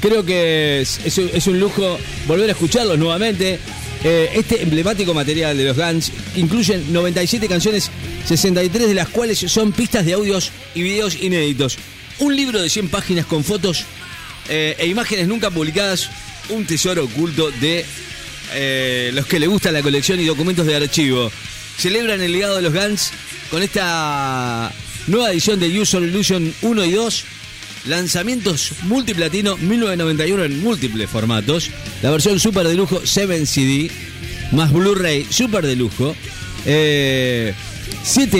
Creo 0.00 0.24
que 0.24 0.80
es, 0.80 1.46
un 1.46 1.58
lujo 1.58 1.98
volver 2.26 2.48
a 2.48 2.52
escucharlos 2.52 2.98
nuevamente. 2.98 3.58
Eh, 4.04 4.30
este 4.34 4.62
emblemático 4.62 5.12
material 5.12 5.58
de 5.58 5.64
los 5.64 5.76
Guns 5.76 6.12
incluye 6.36 6.78
97 6.88 7.48
canciones, 7.48 7.90
63 8.26 8.86
de 8.86 8.94
las 8.94 9.08
cuales 9.08 9.38
son 9.38 9.72
pistas 9.72 10.06
de 10.06 10.12
audios 10.12 10.52
y 10.74 10.82
videos 10.82 11.20
inéditos. 11.20 11.78
Un 12.20 12.36
libro 12.36 12.62
de 12.62 12.70
100 12.70 12.90
páginas 12.90 13.26
con 13.26 13.42
fotos 13.42 13.84
eh, 14.48 14.76
e 14.78 14.86
imágenes 14.86 15.26
nunca 15.26 15.50
publicadas. 15.50 16.10
Un 16.50 16.64
tesoro 16.64 17.04
oculto 17.04 17.50
de 17.50 17.84
eh, 18.54 19.10
los 19.12 19.26
que 19.26 19.40
le 19.40 19.48
gusta 19.48 19.72
la 19.72 19.82
colección 19.82 20.20
y 20.20 20.26
documentos 20.26 20.64
de 20.64 20.76
archivo. 20.76 21.30
Celebran 21.76 22.20
el 22.20 22.32
legado 22.32 22.56
de 22.56 22.62
los 22.62 22.72
Guns 22.72 23.10
con 23.50 23.62
esta 23.62 24.72
nueva 25.08 25.32
edición 25.32 25.58
de 25.58 25.80
User 25.80 26.02
Illusion 26.02 26.54
1 26.62 26.84
y 26.84 26.92
2. 26.92 27.24
Lanzamientos 27.88 28.72
multiplatino 28.82 29.56
1991 29.56 30.44
en 30.44 30.62
múltiples 30.62 31.08
formatos. 31.10 31.70
La 32.02 32.10
versión 32.10 32.38
super 32.38 32.66
de 32.68 32.74
lujo 32.74 33.00
7 33.04 33.46
CD 33.46 33.90
más 34.52 34.72
Blu-ray 34.72 35.26
super 35.30 35.66
de 35.66 35.76
lujo. 35.76 36.14
7 36.64 37.54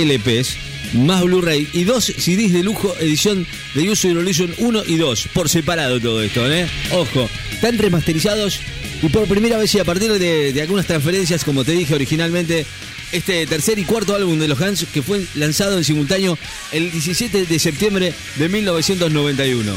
LPs 0.02 0.56
más 0.94 1.22
Blu-ray 1.22 1.68
y 1.72 1.84
2 1.84 2.04
CDs 2.04 2.52
de 2.52 2.62
lujo 2.62 2.94
edición 3.00 3.46
de 3.74 3.90
User 3.90 4.12
Illusion 4.12 4.54
1 4.58 4.82
y 4.86 4.96
2. 4.96 5.28
Por 5.32 5.48
separado 5.48 6.00
todo 6.00 6.22
esto, 6.22 6.50
¿eh? 6.50 6.66
Ojo, 6.92 7.28
están 7.52 7.78
remasterizados 7.78 8.60
y 9.02 9.08
por 9.08 9.26
primera 9.26 9.58
vez 9.58 9.74
y 9.74 9.78
a 9.78 9.84
partir 9.84 10.12
de, 10.12 10.52
de 10.52 10.62
algunas 10.62 10.86
transferencias, 10.86 11.44
como 11.44 11.64
te 11.64 11.72
dije 11.72 11.94
originalmente, 11.94 12.66
este 13.12 13.46
tercer 13.46 13.78
y 13.78 13.84
cuarto 13.84 14.14
álbum 14.14 14.38
de 14.38 14.48
los 14.48 14.58
Guns 14.58 14.86
que 14.92 15.02
fue 15.02 15.24
lanzado 15.34 15.78
en 15.78 15.84
simultáneo 15.84 16.36
el 16.72 16.90
17 16.90 17.46
de 17.46 17.58
septiembre 17.58 18.12
de 18.36 18.48
1991. 18.48 19.72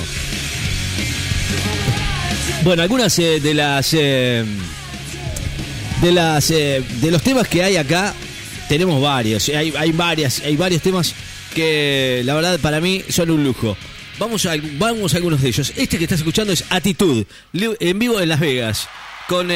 Bueno, 2.63 2.83
algunas 2.83 3.17
eh, 3.19 3.39
de 3.39 3.53
las 3.53 3.93
eh, 3.93 4.45
de 6.01 6.11
las 6.11 6.51
eh, 6.51 6.83
de 7.01 7.11
los 7.11 7.21
temas 7.23 7.47
que 7.47 7.63
hay 7.63 7.75
acá 7.77 8.13
tenemos 8.69 9.01
varios, 9.01 9.49
eh, 9.49 9.57
hay, 9.57 9.73
hay 9.77 9.91
varias, 9.91 10.41
hay 10.41 10.55
varios 10.55 10.81
temas 10.81 11.13
que 11.55 12.21
la 12.23 12.35
verdad 12.35 12.59
para 12.59 12.79
mí 12.79 13.03
son 13.09 13.31
un 13.31 13.43
lujo. 13.43 13.75
Vamos 14.19 14.45
a, 14.45 14.53
vamos 14.77 15.15
algunos 15.15 15.41
de 15.41 15.47
ellos. 15.49 15.73
Este 15.75 15.97
que 15.97 16.03
estás 16.03 16.19
escuchando 16.19 16.53
es 16.53 16.63
Attitude, 16.69 17.25
li- 17.53 17.75
en 17.79 17.97
vivo 17.97 18.19
en 18.21 18.29
Las 18.29 18.39
Vegas, 18.39 18.87
con 19.27 19.47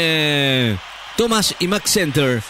Thomas 1.15 1.53
y 1.59 1.67
Max 1.67 1.91
Center. 1.91 2.41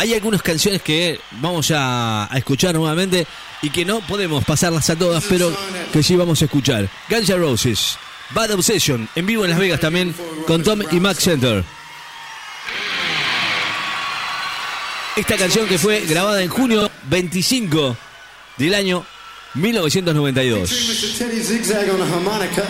Hay 0.00 0.14
algunas 0.14 0.40
canciones 0.40 0.80
que 0.80 1.20
vamos 1.42 1.70
a, 1.76 2.26
escuchar 2.34 2.74
nuevamente 2.74 3.26
y 3.60 3.68
que 3.68 3.84
no 3.84 4.00
podemos 4.00 4.42
pasarlas 4.46 4.88
a 4.88 4.96
todas, 4.96 5.22
pero 5.28 5.54
que 5.92 6.02
sí 6.02 6.16
vamos 6.16 6.40
a 6.40 6.46
escuchar. 6.46 6.88
Guns 7.10 7.28
Roses, 7.28 7.98
Bad 8.30 8.52
Obsession, 8.52 9.06
en 9.14 9.26
vivo 9.26 9.44
en 9.44 9.50
Las 9.50 9.58
Vegas 9.58 9.78
también, 9.78 10.14
con 10.46 10.62
Tom 10.62 10.80
y 10.90 11.00
Max 11.00 11.24
Center. 11.24 11.62
Esta 15.16 15.36
canción 15.36 15.68
que 15.68 15.76
fue 15.76 16.00
grabada 16.06 16.42
en 16.42 16.48
junio 16.48 16.90
25 17.10 17.94
del 18.56 18.72
año 18.72 19.04
1992. 19.52 20.70
Mr. 20.70 21.18
Teddy 21.18 21.42
Zigzag 21.42 21.90
on 21.90 22.00
a 22.00 22.06
harmonica. 22.06 22.62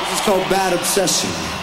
This 0.00 0.18
is 0.18 0.24
called 0.24 0.48
Bad 0.48 0.72
Obsession. 0.72 1.55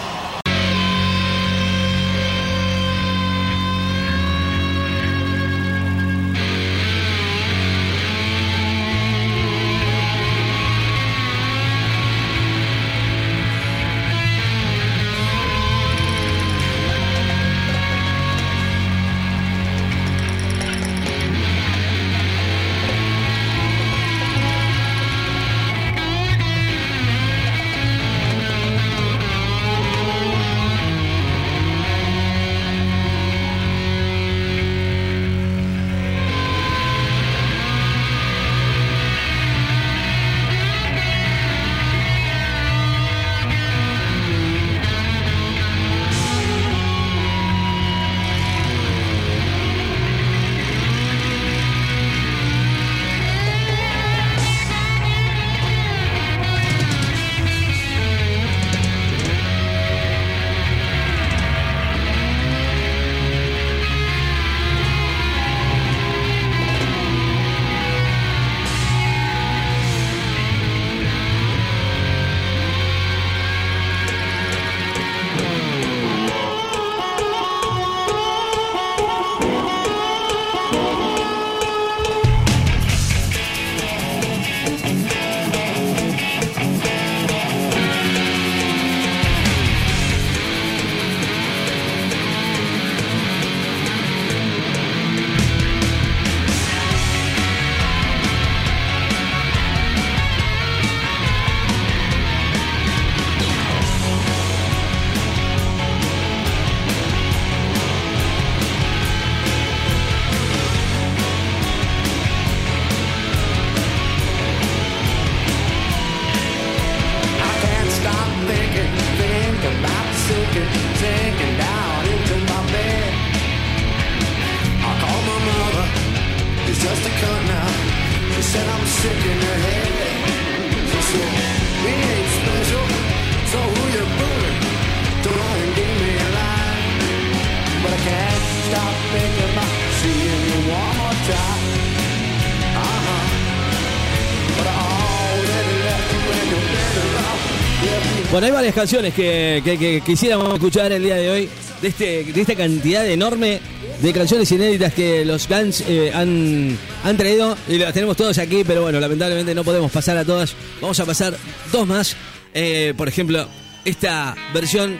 Bueno, 148.34 148.48
hay 148.48 148.52
varias 148.52 148.74
canciones 148.74 149.14
que, 149.14 149.62
que- 149.64 150.02
quisiéramos 150.04 150.54
escuchar 150.54 150.90
el 150.90 151.04
día 151.04 151.14
de 151.14 151.30
hoy, 151.30 151.48
de, 151.80 151.86
este, 151.86 152.24
de 152.24 152.40
esta 152.40 152.56
cantidad 152.56 153.08
enorme 153.08 153.60
de 154.02 154.12
canciones 154.12 154.50
inéditas 154.50 154.92
que 154.92 155.24
los 155.24 155.46
Guns 155.48 155.84
eh, 155.86 156.10
han, 156.12 156.76
han 157.04 157.16
traído 157.16 157.56
y 157.68 157.78
las 157.78 157.94
tenemos 157.94 158.16
todas 158.16 158.36
aquí, 158.38 158.64
pero 158.66 158.82
bueno, 158.82 158.98
lamentablemente 158.98 159.54
no 159.54 159.62
podemos 159.62 159.92
pasar 159.92 160.16
a 160.16 160.24
todas. 160.24 160.52
Vamos 160.80 160.98
a 160.98 161.04
pasar 161.06 161.36
dos 161.70 161.86
más. 161.86 162.16
Eh, 162.52 162.92
por 162.96 163.06
ejemplo, 163.06 163.46
esta 163.84 164.34
versión 164.52 164.98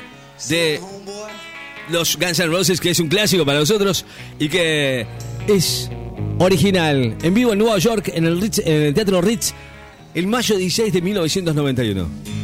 de 0.48 0.78
los 1.90 2.16
Guns 2.16 2.38
N' 2.38 2.46
Roses, 2.46 2.80
que 2.80 2.90
es 2.90 3.00
un 3.00 3.08
clásico 3.08 3.44
para 3.44 3.58
nosotros 3.58 4.04
y 4.38 4.48
que 4.48 5.08
es 5.48 5.90
original. 6.38 7.16
En 7.20 7.34
vivo 7.34 7.52
en 7.52 7.58
Nueva 7.58 7.78
York, 7.78 8.12
en 8.14 8.26
el, 8.26 8.40
en 8.64 8.82
el 8.84 8.94
Teatro 8.94 9.20
Ritz, 9.20 9.52
el 10.14 10.28
mayo 10.28 10.56
16 10.56 10.92
de 10.92 11.02
1991. 11.02 12.43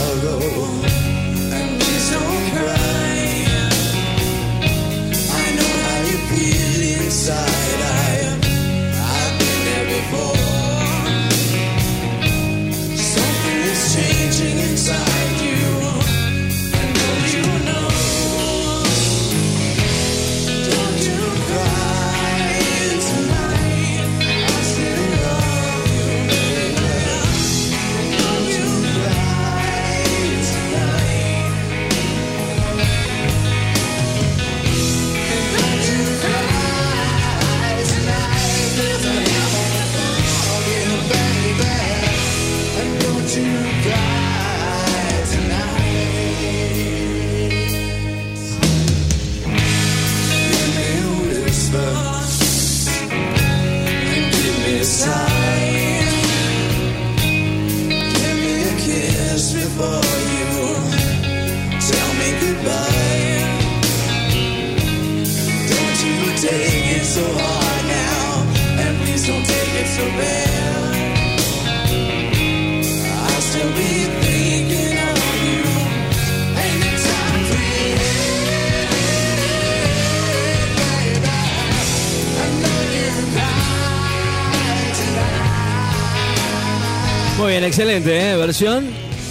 Bien, 87.51 87.65
excelente, 87.65 88.17
¿eh? 88.17 88.37
versión 88.37 88.85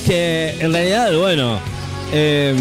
que 0.07 0.51
en 0.61 0.75
realidad, 0.75 1.11
bueno, 1.17 1.59
eh, 2.13 2.55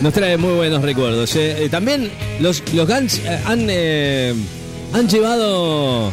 nos 0.00 0.12
trae 0.12 0.36
muy 0.36 0.52
buenos 0.52 0.82
recuerdos. 0.82 1.34
¿eh? 1.34 1.66
También 1.68 2.08
los, 2.38 2.62
los 2.72 2.86
Guns 2.86 3.20
han, 3.44 3.68
han 3.68 5.08
llevado 5.08 6.12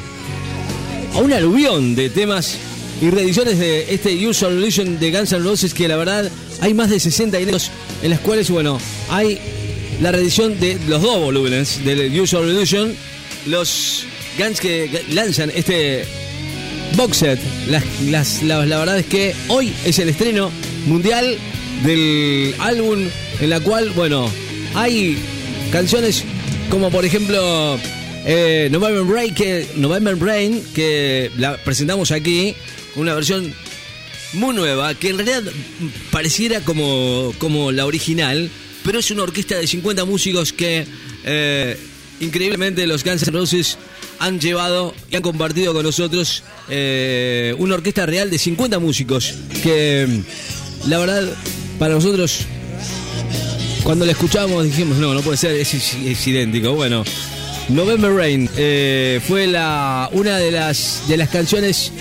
a 1.13 1.17
un 1.19 1.31
aluvión 1.31 1.93
de 1.93 2.09
temas 2.09 2.57
y 2.99 3.11
reediciones 3.11 3.59
de 3.59 3.93
este 3.93 4.27
Usual 4.27 4.53
Illusion 4.53 4.99
de 4.99 5.11
Guns 5.11 5.31
N' 5.31 5.43
Roses 5.43 5.75
que 5.75 5.87
la 5.87 5.95
verdad 5.95 6.31
hay 6.61 6.73
más 6.73 6.89
de 6.89 6.99
60 6.99 7.37
videos 7.37 7.69
en 8.01 8.09
las 8.09 8.19
cuales, 8.21 8.49
bueno, 8.49 8.79
hay 9.11 9.37
la 10.01 10.11
reedición 10.11 10.59
de 10.59 10.75
los 10.87 11.03
dos 11.03 11.19
volúmenes 11.19 11.85
del 11.85 12.19
Usual 12.19 12.49
Illusion, 12.49 12.95
los 13.45 14.05
Guns 14.39 14.59
que 14.59 15.03
lanzan 15.11 15.51
este 15.53 16.03
box 16.97 17.17
set. 17.17 17.39
Las- 17.69 18.41
la, 18.43 18.65
la 18.65 18.79
verdad 18.79 18.99
es 18.99 19.05
que 19.05 19.33
hoy 19.47 19.73
es 19.85 19.99
el 19.99 20.09
estreno 20.09 20.51
mundial 20.85 21.37
del 21.83 22.55
álbum 22.59 23.07
en 23.39 23.49
la 23.49 23.59
cual, 23.59 23.91
bueno, 23.91 24.29
hay 24.73 25.17
canciones 25.71 26.23
como 26.69 26.89
por 26.89 27.05
ejemplo 27.05 27.79
eh, 28.25 28.67
November, 28.71 29.05
Rain, 29.05 29.33
que, 29.35 29.67
que 30.73 31.31
la 31.37 31.57
presentamos 31.57 32.11
aquí, 32.11 32.55
una 32.95 33.13
versión 33.13 33.53
muy 34.33 34.53
nueva, 34.55 34.93
que 34.95 35.09
en 35.09 35.17
realidad 35.17 35.43
pareciera 36.11 36.59
como, 36.61 37.33
como 37.37 37.71
la 37.71 37.85
original, 37.85 38.49
pero 38.83 38.99
es 38.99 39.09
una 39.11 39.23
orquesta 39.23 39.55
de 39.57 39.67
50 39.67 40.03
músicos 40.05 40.51
que 40.51 40.85
eh, 41.23 41.77
increíblemente 42.19 42.85
los 42.87 43.03
Guns 43.03 43.23
N' 43.23 43.31
Roses 43.31 43.77
han 44.19 44.39
llevado 44.39 44.93
y 45.11 45.15
han 45.15 45.21
compartido 45.21 45.73
con 45.73 45.83
nosotros 45.83 46.43
eh, 46.69 47.55
una 47.59 47.75
orquesta 47.75 48.05
real 48.05 48.29
de 48.29 48.37
50 48.37 48.79
músicos 48.79 49.35
que 49.63 50.07
la 50.87 50.97
verdad 50.97 51.23
para 51.77 51.93
nosotros 51.93 52.39
cuando 53.83 54.05
la 54.05 54.11
escuchamos 54.11 54.63
dijimos 54.65 54.97
no, 54.97 55.13
no 55.13 55.21
puede 55.21 55.37
ser, 55.37 55.51
es, 55.55 55.73
es 55.73 56.27
idéntico. 56.27 56.73
Bueno, 56.73 57.03
November 57.69 58.13
Rain 58.13 58.49
eh, 58.57 59.21
fue 59.25 59.47
la 59.47 60.09
una 60.11 60.37
de 60.37 60.51
las 60.51 61.03
de 61.07 61.17
las 61.17 61.29
canciones 61.29 61.91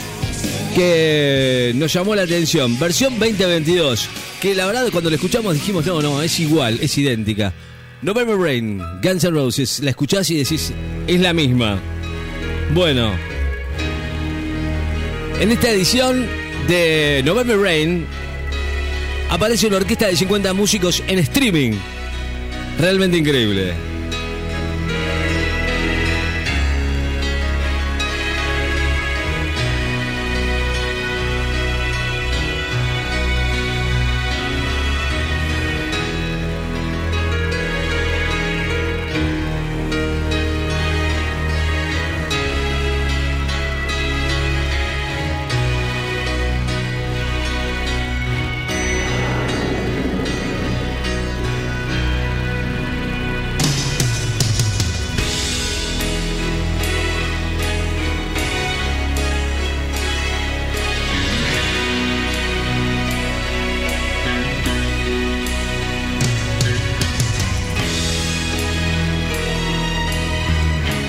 que 0.74 1.72
nos 1.74 1.92
llamó 1.92 2.14
la 2.14 2.22
atención. 2.22 2.78
Versión 2.78 3.19
2022. 3.19 4.08
Que 4.40 4.54
la 4.54 4.66
verdad 4.66 4.86
cuando 4.92 5.08
la 5.08 5.16
escuchamos 5.16 5.54
dijimos, 5.54 5.86
no, 5.86 6.02
no, 6.02 6.22
es 6.22 6.38
igual, 6.38 6.78
es 6.82 6.98
idéntica. 6.98 7.54
November 8.02 8.37
Rain, 8.37 8.82
Guns 9.02 9.25
N' 9.25 9.32
Roses. 9.32 9.81
La 9.81 9.90
escuchás 9.90 10.31
y 10.31 10.38
decís, 10.38 10.72
es 11.06 11.20
la 11.20 11.32
misma. 11.32 11.78
Bueno. 12.75 13.12
En 15.40 15.50
esta 15.50 15.70
edición 15.70 16.26
de 16.69 17.22
November 17.25 17.58
Rain 17.58 18.06
aparece 19.31 19.66
una 19.66 19.76
orquesta 19.76 20.08
de 20.08 20.16
50 20.16 20.52
músicos 20.54 21.02
en 21.06 21.19
streaming. 21.19 21.72
Realmente 22.78 23.16
increíble. 23.16 23.72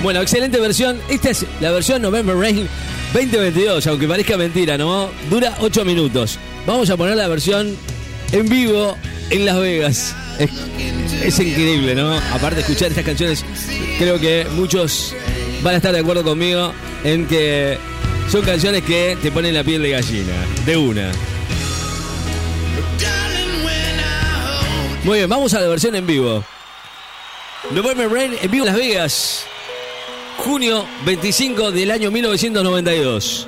Bueno, 0.07 0.21
excelente 0.21 0.57
versión. 0.61 1.01
Esta 1.09 1.31
es 1.31 1.45
la 1.59 1.69
versión 1.69 2.01
November 2.01 2.33
Rain 2.33 2.65
2022, 3.11 3.87
aunque 3.87 4.07
parezca 4.07 4.37
mentira, 4.37 4.77
¿no? 4.77 5.09
Dura 5.29 5.57
8 5.59 5.83
minutos. 5.83 6.39
Vamos 6.65 6.89
a 6.89 6.95
poner 6.95 7.17
la 7.17 7.27
versión 7.27 7.75
en 8.31 8.47
vivo 8.47 8.97
en 9.29 9.45
Las 9.45 9.59
Vegas. 9.59 10.15
Es, 10.39 10.49
es 11.25 11.39
increíble, 11.41 11.93
¿no? 11.93 12.13
Aparte 12.31 12.55
de 12.55 12.61
escuchar 12.61 12.87
estas 12.87 13.03
canciones, 13.03 13.43
creo 13.97 14.17
que 14.17 14.47
muchos 14.55 15.13
van 15.61 15.73
a 15.73 15.75
estar 15.75 15.91
de 15.91 15.99
acuerdo 15.99 16.23
conmigo 16.23 16.71
en 17.03 17.27
que 17.27 17.77
son 18.31 18.43
canciones 18.43 18.83
que 18.83 19.17
te 19.21 19.29
ponen 19.29 19.53
la 19.53 19.65
piel 19.65 19.81
de 19.81 19.89
gallina, 19.89 20.35
de 20.65 20.77
una. 20.77 21.11
Muy 25.03 25.17
bien, 25.17 25.29
vamos 25.29 25.53
a 25.53 25.59
la 25.59 25.67
versión 25.67 25.95
en 25.95 26.07
vivo. 26.07 26.45
November 27.71 28.09
Rain 28.09 28.37
en 28.41 28.49
vivo 28.49 28.65
en 28.65 28.71
Las 28.71 28.77
Vegas. 28.77 29.45
Junio 30.37 30.85
25 31.05 31.71
del 31.71 31.91
año 31.91 32.11
1992. 32.11 33.47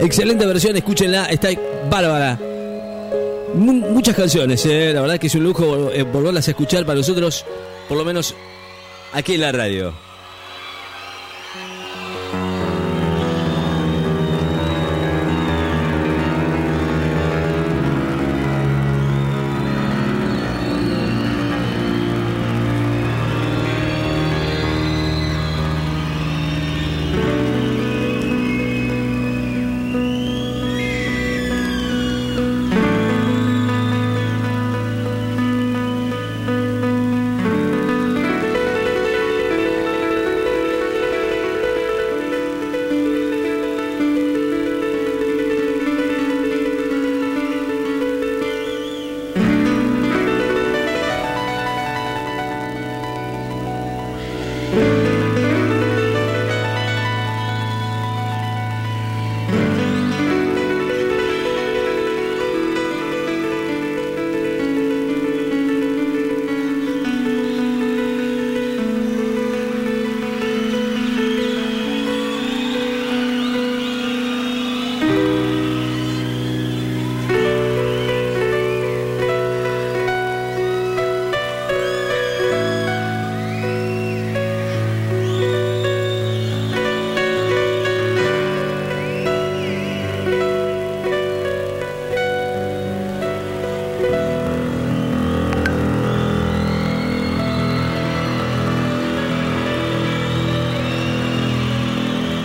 Excelente 0.00 0.46
versión, 0.46 0.76
escúchenla, 0.76 1.26
está 1.26 1.48
bárbara. 1.88 2.38
Mu- 3.54 3.72
muchas 3.90 4.14
canciones, 4.16 4.64
eh, 4.66 4.92
la 4.94 5.00
verdad 5.02 5.18
que 5.18 5.26
es 5.26 5.34
un 5.34 5.44
lujo 5.44 5.90
eh, 5.90 6.02
volverlas 6.02 6.46
a 6.48 6.50
escuchar 6.52 6.84
para 6.86 6.98
nosotros, 6.98 7.44
por 7.88 7.98
lo 7.98 8.04
menos 8.04 8.34
aquí 9.12 9.34
en 9.34 9.40
la 9.42 9.52
radio. 9.52 9.92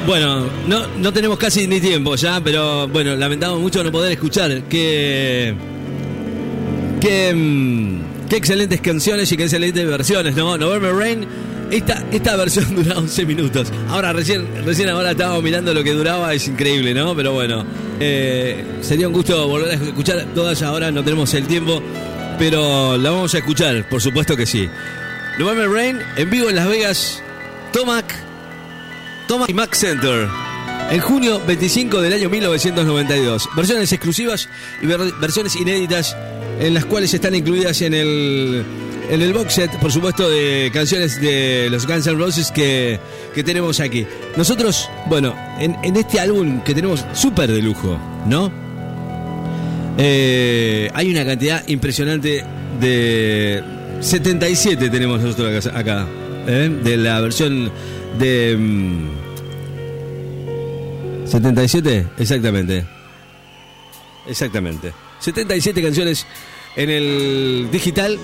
Bueno, 0.05 0.45
no, 0.67 0.85
no 0.99 1.11
tenemos 1.11 1.39
casi 1.39 1.65
ni 1.65 1.81
tiempo 1.81 2.15
ya, 2.15 2.39
pero 2.39 2.87
bueno, 2.87 3.15
lamentamos 3.15 3.59
mucho 3.59 3.83
no 3.83 3.91
poder 3.91 4.11
escuchar. 4.11 4.63
Qué, 4.69 5.55
qué, 7.01 7.33
mm, 7.33 8.27
qué 8.29 8.35
excelentes 8.37 8.81
canciones 8.81 9.31
y 9.31 9.37
qué 9.37 9.43
excelentes 9.43 9.83
versiones, 9.87 10.35
¿no? 10.35 10.59
November 10.59 10.93
Rain, 10.93 11.25
esta, 11.71 12.03
esta 12.11 12.35
versión 12.35 12.75
dura 12.83 12.99
11 12.99 13.25
minutos. 13.25 13.71
Ahora, 13.89 14.13
recién, 14.13 14.45
recién 14.63 14.89
ahora 14.89 15.11
estábamos 15.11 15.41
mirando 15.41 15.73
lo 15.73 15.83
que 15.83 15.93
duraba, 15.93 16.35
es 16.35 16.47
increíble, 16.47 16.93
¿no? 16.93 17.15
Pero 17.15 17.33
bueno, 17.33 17.65
eh, 17.99 18.63
sería 18.81 19.07
un 19.07 19.13
gusto 19.13 19.47
volver 19.47 19.71
a 19.71 19.73
escuchar 19.73 20.23
todas 20.35 20.61
ahora, 20.61 20.91
no 20.91 21.03
tenemos 21.03 21.33
el 21.33 21.47
tiempo, 21.47 21.81
pero 22.37 22.95
la 22.95 23.09
vamos 23.09 23.33
a 23.33 23.39
escuchar, 23.39 23.89
por 23.89 24.01
supuesto 24.01 24.37
que 24.37 24.45
sí. 24.45 24.69
November 25.39 25.67
Rain, 25.67 25.99
en 26.15 26.29
vivo 26.29 26.49
en 26.49 26.57
Las 26.57 26.67
Vegas, 26.67 27.23
Tomac, 27.73 28.24
Tomac 29.27 29.49
y 29.49 29.53
Mac 29.53 29.73
Center. 29.75 30.27
En 30.91 30.99
junio 30.99 31.41
25 31.47 32.01
del 32.01 32.13
año 32.13 32.29
1992. 32.29 33.49
Versiones 33.55 33.91
exclusivas 33.91 34.49
y 34.81 34.85
ver- 34.85 35.13
versiones 35.19 35.55
inéditas 35.55 36.15
en 36.59 36.73
las 36.73 36.85
cuales 36.85 37.13
están 37.13 37.33
incluidas 37.35 37.81
en 37.81 37.93
el, 37.93 38.63
en 39.09 39.21
el 39.21 39.33
box 39.33 39.53
set, 39.55 39.71
por 39.79 39.91
supuesto, 39.91 40.29
de 40.29 40.69
canciones 40.73 41.19
de 41.19 41.67
los 41.71 41.85
Guns 41.87 42.05
N' 42.07 42.17
Roses 42.17 42.51
que, 42.51 42.99
que 43.33 43.43
tenemos 43.43 43.79
aquí. 43.79 44.05
Nosotros, 44.37 44.89
bueno, 45.07 45.35
en, 45.59 45.95
este 45.95 46.19
álbum 46.19 46.61
que 46.61 46.73
tenemos 46.73 47.03
súper 47.13 47.51
de 47.51 47.61
lujo, 47.61 47.99
¿no? 48.27 48.51
Eh, 49.97 50.89
hay 50.93 51.09
una 51.11 51.25
cantidad 51.25 51.65
impresionante 51.67 52.43
de 52.79 53.63
77 54.01 54.89
tenemos 54.89 55.21
nosotros 55.21 55.65
acá, 55.67 56.05
¿eh? 56.47 56.69
de 56.83 56.97
la 56.97 57.21
versión 57.21 57.71
de 58.19 58.55
mm, 58.57 59.25
77, 61.25 62.07
exactamente. 62.17 62.85
Exactamente. 64.27 64.93
77 65.19 65.81
canciones 65.81 66.25
en 66.75 66.89
el 66.89 67.69
digital. 67.71 68.17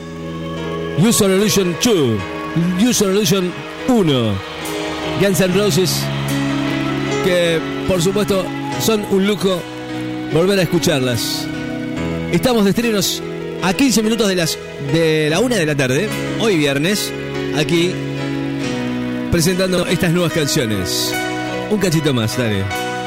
User 1.00 1.32
Illusion 1.32 1.76
2, 1.84 2.88
User 2.88 3.10
Illusion 3.10 3.52
1, 3.88 4.34
Guns 5.22 5.40
N' 5.40 5.54
Roses, 5.56 6.04
que 7.24 7.60
por 7.88 8.02
supuesto 8.02 8.46
son 8.82 9.06
un 9.10 9.26
lujo 9.26 9.62
volver 10.34 10.60
a 10.60 10.64
escucharlas. 10.64 11.48
Estamos 12.32 12.66
de 12.66 12.70
estrenos 12.72 13.24
a 13.64 13.74
15 13.74 14.04
minutos 14.04 14.28
de 14.28 14.36
las 14.36 14.60
de 14.94 15.30
la 15.30 15.40
una 15.40 15.56
de 15.56 15.66
la 15.66 15.76
tarde, 15.76 16.08
hoy 16.40 16.58
viernes, 16.58 17.12
aquí 17.56 17.94
presentando 19.32 19.86
estas 19.88 20.12
nuevas 20.12 20.34
canciones. 20.34 21.14
Un 21.70 21.80
cachito 21.80 22.14
más, 22.14 22.38
dale. 22.38 23.01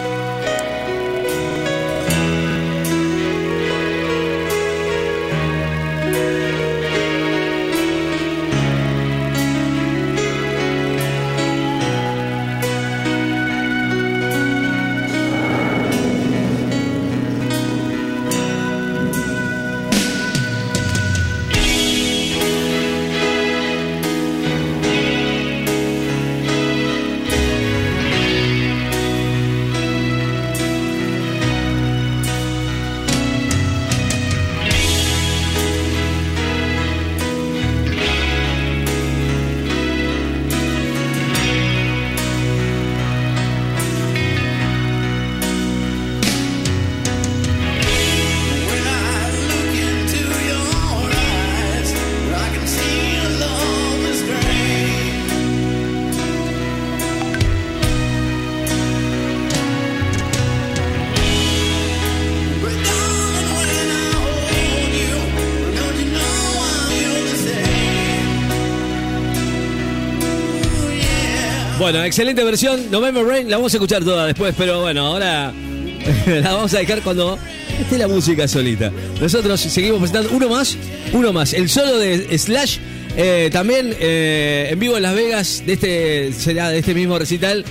Bueno, 71.85 72.03
excelente 72.03 72.43
versión. 72.43 72.91
November 72.91 73.23
Rain, 73.23 73.51
la 73.51 73.59
vamos 73.59 73.75
a 73.75 73.77
escuchar 73.77 74.03
toda 74.03 74.25
después, 74.25 74.55
pero 74.57 74.81
bueno, 74.81 75.05
ahora 75.05 75.53
la 76.27 76.53
vamos 76.55 76.73
a 76.73 76.79
dejar 76.79 77.03
cuando 77.03 77.39
esté 77.79 77.99
la 77.99 78.09
música 78.09 78.49
solita. 78.49 78.91
Nosotros 79.21 79.61
seguimos 79.61 79.99
presentando 79.99 80.35
uno 80.35 80.49
más, 80.49 80.79
uno 81.13 81.31
más. 81.35 81.53
El 81.53 81.69
solo 81.69 81.99
de 81.99 82.39
Slash, 82.39 82.79
eh, 83.19 83.51
también 83.53 83.95
eh, 84.01 84.71
en 84.71 84.79
vivo 84.79 84.97
en 84.97 85.03
Las 85.03 85.15
Vegas, 85.15 85.63
de 85.67 85.75
este, 85.75 86.33
será 86.33 86.71
de 86.71 86.79
este 86.79 86.95
mismo 86.95 87.19
recital. 87.19 87.63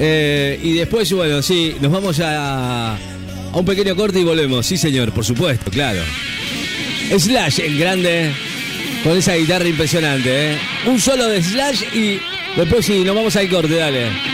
Eh, 0.00 0.58
y 0.60 0.72
después, 0.72 1.12
bueno, 1.12 1.40
sí, 1.40 1.76
nos 1.80 1.92
vamos 1.92 2.18
a, 2.18 2.96
a 2.96 2.98
un 3.54 3.64
pequeño 3.64 3.94
corte 3.94 4.18
y 4.18 4.24
volvemos. 4.24 4.66
Sí, 4.66 4.78
señor, 4.78 5.12
por 5.12 5.24
supuesto, 5.24 5.70
claro. 5.70 6.00
Slash, 7.16 7.60
el 7.60 7.78
grande, 7.78 8.32
con 9.04 9.16
esa 9.16 9.36
guitarra 9.36 9.68
impresionante. 9.68 10.58
Un 10.88 10.98
solo 10.98 11.28
de 11.28 11.40
Slash 11.40 11.82
y 11.94 12.18
después 12.56 12.84
sí, 12.84 13.04
nos 13.04 13.14
vamos 13.14 13.36
al 13.36 13.48
corte, 13.48 13.76
dale. 13.76 14.29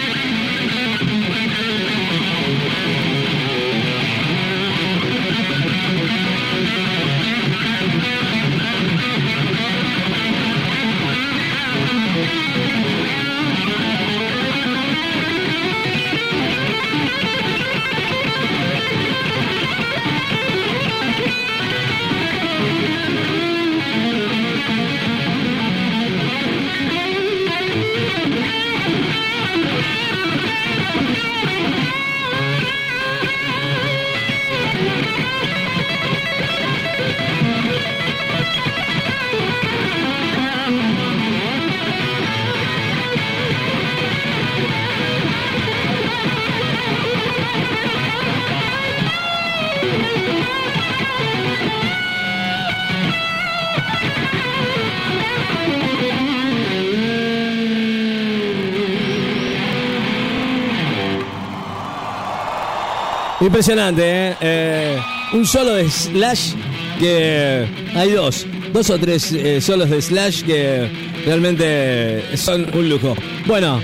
Impresionante, 63.47 64.03
¿eh? 64.03 64.37
Eh, 64.41 64.99
un 65.33 65.47
solo 65.47 65.75
de 65.75 65.89
Slash 65.89 66.55
que 66.99 67.65
hay 67.95 68.11
dos, 68.11 68.45
dos 68.73 68.91
o 68.91 68.99
tres 68.99 69.31
eh, 69.31 69.61
solos 69.61 69.89
de 69.89 70.03
Slash 70.03 70.43
que 70.43 70.91
realmente 71.25 72.37
son 72.37 72.67
un 72.77 72.89
lujo. 72.89 73.15
Bueno, 73.47 73.81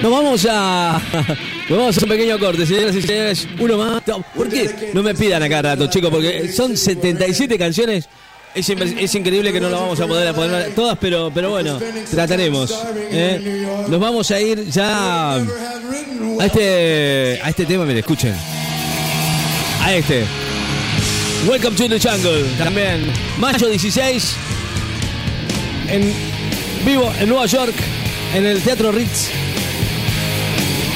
nos 0.00 0.10
vamos 0.10 0.46
a 0.50 0.98
nos 1.68 1.78
vamos 1.78 1.86
a 1.86 1.88
hacer 1.90 2.04
un 2.04 2.08
pequeño 2.08 2.38
corte, 2.38 2.64
señoras 2.64 2.96
y 2.96 3.02
señores, 3.02 3.46
uno 3.60 3.76
más. 3.76 4.02
¿Por 4.34 4.48
qué 4.48 4.92
no 4.94 5.02
me 5.02 5.14
pidan 5.14 5.42
acá 5.42 5.60
rato, 5.60 5.88
chicos? 5.88 6.08
Porque 6.08 6.50
son 6.50 6.74
77 6.74 7.58
canciones. 7.58 8.08
Es, 8.54 9.14
increíble 9.14 9.50
que 9.50 9.60
no 9.60 9.70
lo 9.70 9.80
vamos 9.80 10.00
a 10.00 10.06
poder 10.06 10.34
poner 10.34 10.74
todas, 10.74 10.98
pero, 10.98 11.30
bueno, 11.30 11.78
trataremos. 12.10 12.70
¿eh? 13.10 13.66
Nos 13.88 13.98
vamos 13.98 14.30
a 14.30 14.40
ir 14.40 14.68
ya 14.68 15.36
a 15.36 16.46
este, 16.46 17.40
a 17.42 17.48
este 17.48 17.64
tema, 17.64 17.86
mire, 17.86 18.00
escuchen. 18.00 18.34
A 19.82 19.94
este. 19.94 20.24
Welcome 21.48 21.76
to 21.76 21.88
the 21.88 21.98
Jungle. 21.98 22.44
También. 22.58 23.10
Mayo 23.38 23.68
16. 23.68 24.34
En 25.88 26.12
vivo 26.84 27.10
en 27.20 27.28
Nueva 27.30 27.46
York. 27.46 27.74
En 28.34 28.44
el 28.44 28.60
Teatro 28.60 28.92
Ritz. 28.92 29.30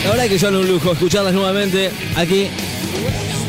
La 0.05 0.11
verdad 0.11 0.27
es 0.27 0.33
que 0.33 0.39
son 0.39 0.57
un 0.57 0.69
lujo 0.69 0.93
escucharlas 0.93 1.33
nuevamente 1.33 1.91
aquí 2.17 2.49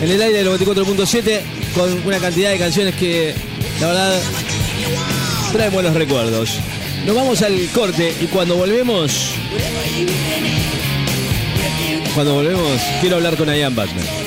en 0.01 0.09
el 0.09 0.21
aire 0.21 0.43
del 0.43 0.47
94.7 0.47 1.41
con 1.75 2.07
una 2.07 2.19
cantidad 2.19 2.51
de 2.51 2.57
canciones 2.57 2.95
que 2.95 3.35
la 3.79 3.87
verdad 3.87 4.21
traen 5.53 5.73
buenos 5.73 5.93
recuerdos. 5.93 6.59
Nos 7.05 7.15
vamos 7.15 7.41
al 7.41 7.67
corte 7.69 8.13
y 8.19 8.25
cuando 8.25 8.55
volvemos, 8.55 9.31
cuando 12.13 12.35
volvemos, 12.35 12.81
quiero 13.01 13.17
hablar 13.17 13.37
con 13.37 13.47
Ian 13.53 13.75
Batman. 13.75 14.26